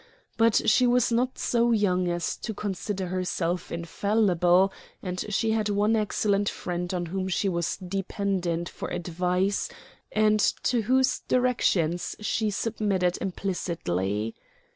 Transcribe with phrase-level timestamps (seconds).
[0.35, 5.95] But she was not so young as to consider herself infallible, and she had one
[5.95, 9.69] excellent friend on whom she was dependent for advice
[10.11, 14.33] and to whose directions she submitted implicitly.